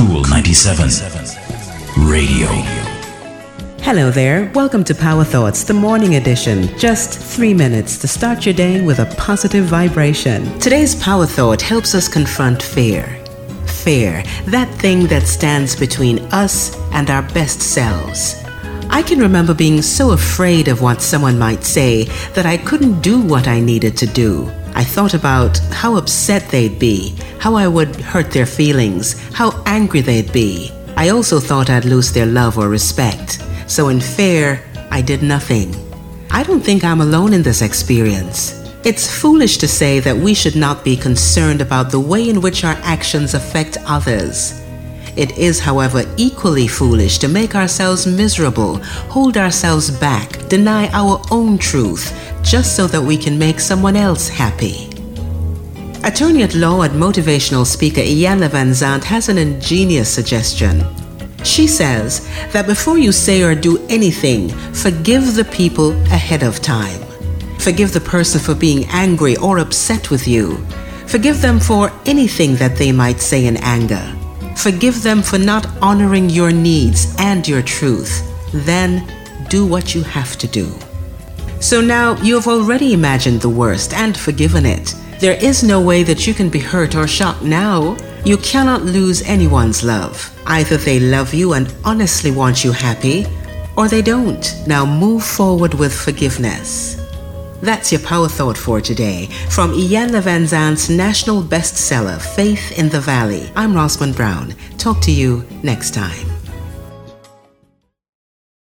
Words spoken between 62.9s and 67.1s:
you say or do anything, forgive the people ahead of time.